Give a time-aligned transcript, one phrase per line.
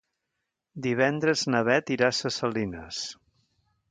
[0.85, 3.03] Divendres na Bet irà a Ses Salines.